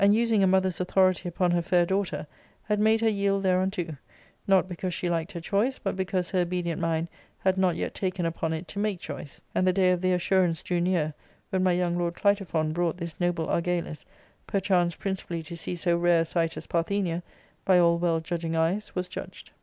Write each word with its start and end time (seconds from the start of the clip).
—Book 0.01 0.07
L 0.07 0.13
27 0.13 0.19
using 0.19 0.43
a 0.43 0.47
mother's 0.47 0.79
authority 0.79 1.29
upon 1.29 1.51
her 1.51 1.61
fair 1.61 1.85
daughter, 1.85 2.25
had 2.63 2.79
made 2.79 3.01
her 3.01 3.09
yield 3.11 3.43
thereunto, 3.43 3.97
not 4.47 4.67
because 4.67 4.95
she 4.95 5.11
liked 5.11 5.33
her 5.33 5.39
choice, 5.39 5.77
but 5.77 5.95
because 5.95 6.31
her 6.31 6.39
obedient 6.39 6.81
mind 6.81 7.07
had 7.37 7.55
not 7.55 7.75
yet 7.75 7.93
taken 7.93 8.25
upon 8.25 8.51
it 8.51 8.67
to 8.69 8.79
make 8.79 8.99
choice; 8.99 9.41
and 9.53 9.67
the 9.67 9.71
day 9.71 9.91
of 9.91 10.01
their 10.01 10.15
assurance 10.15 10.63
drew 10.63 10.81
near 10.81 11.13
when 11.51 11.61
my 11.61 11.73
young 11.73 11.99
lord 11.99 12.15
Clitophon 12.15 12.73
brought 12.73 12.97
this 12.97 13.13
noble 13.19 13.45
Argalus, 13.45 14.03
perchance 14.47 14.95
principally 14.95 15.43
to 15.43 15.55
see 15.55 15.75
so 15.75 15.95
rare 15.95 16.21
a 16.21 16.25
sight 16.25 16.57
as 16.57 16.65
Parthenia^ 16.65 17.21
by 17.63 17.77
all 17.77 17.99
well 17.99 18.19
judging 18.19 18.55
eyes 18.55 18.95
was 18.95 19.07
judged. 19.07 19.51